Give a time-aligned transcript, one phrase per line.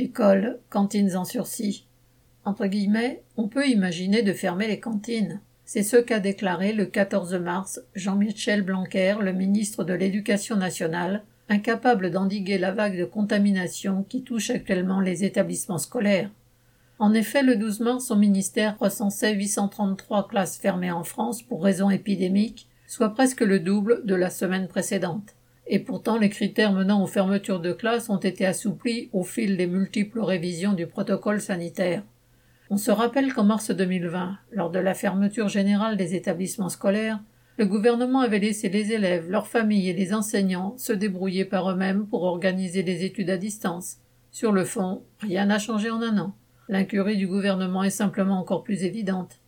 [0.00, 1.84] Écoles, cantines en sursis.
[2.46, 5.42] Entre guillemets, on peut imaginer de fermer les cantines.
[5.66, 12.10] C'est ce qu'a déclaré le 14 mars Jean-Michel Blanquer, le ministre de l'Éducation nationale, incapable
[12.10, 16.30] d'endiguer la vague de contamination qui touche actuellement les établissements scolaires.
[16.98, 21.90] En effet, le 12 mars, son ministère recensait 833 classes fermées en France pour raisons
[21.90, 25.34] épidémiques, soit presque le double de la semaine précédente.
[25.72, 29.68] Et pourtant, les critères menant aux fermetures de classes ont été assouplis au fil des
[29.68, 32.02] multiples révisions du protocole sanitaire.
[32.70, 37.20] On se rappelle qu'en mars 2020, lors de la fermeture générale des établissements scolaires,
[37.56, 42.04] le gouvernement avait laissé les élèves, leurs familles et les enseignants se débrouiller par eux-mêmes
[42.08, 43.98] pour organiser des études à distance.
[44.32, 46.34] Sur le fond, rien n'a changé en un an.
[46.68, 49.38] L'incurie du gouvernement est simplement encore plus évidente.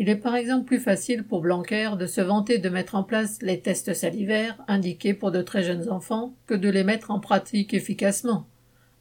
[0.00, 3.42] Il est par exemple plus facile pour Blanquer de se vanter de mettre en place
[3.42, 7.74] les tests salivaires indiqués pour de très jeunes enfants que de les mettre en pratique
[7.74, 8.46] efficacement.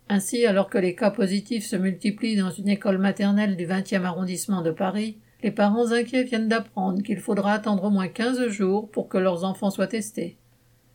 [0.09, 4.63] Ainsi, alors que les cas positifs se multiplient dans une école maternelle du 20e arrondissement
[4.63, 9.07] de Paris, les parents inquiets viennent d'apprendre qu'il faudra attendre au moins quinze jours pour
[9.07, 10.37] que leurs enfants soient testés.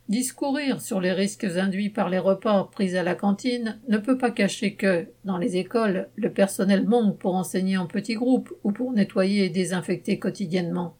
[0.09, 4.31] Discourir sur les risques induits par les repas pris à la cantine ne peut pas
[4.31, 8.91] cacher que, dans les écoles, le personnel manque pour enseigner en petits groupes ou pour
[8.91, 10.97] nettoyer et désinfecter quotidiennement.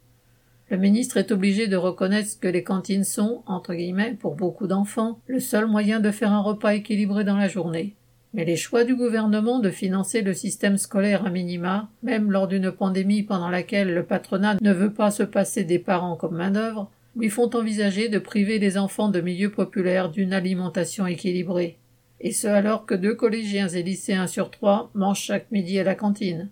[0.69, 5.19] Le ministre est obligé de reconnaître que les cantines sont, entre guillemets, pour beaucoup d'enfants,
[5.27, 7.95] le seul moyen de faire un repas équilibré dans la journée.
[8.33, 12.71] Mais les choix du gouvernement de financer le système scolaire à minima, même lors d'une
[12.71, 17.29] pandémie pendant laquelle le patronat ne veut pas se passer des parents comme main-d'œuvre, lui
[17.29, 21.77] font envisager de priver les enfants de milieux populaires d'une alimentation équilibrée.
[22.19, 25.95] Et ce alors que deux collégiens et lycéens sur trois mangent chaque midi à la
[25.95, 26.49] cantine.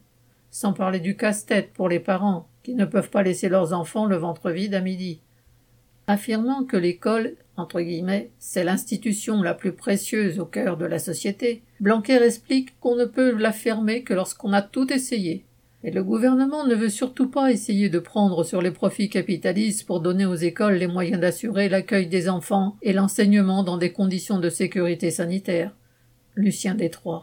[0.49, 4.17] Sans parler du casse-tête pour les parents, qui ne peuvent pas laisser leurs enfants le
[4.17, 5.21] ventre vide à midi.
[6.07, 11.63] Affirmant que l'école, entre guillemets, c'est l'institution la plus précieuse au cœur de la société,
[11.79, 15.45] Blanquer explique qu'on ne peut la fermer que lorsqu'on a tout essayé.
[15.83, 19.99] Et le gouvernement ne veut surtout pas essayer de prendre sur les profits capitalistes pour
[19.99, 24.49] donner aux écoles les moyens d'assurer l'accueil des enfants et l'enseignement dans des conditions de
[24.49, 25.71] sécurité sanitaire.
[26.35, 27.19] Lucien Détroit.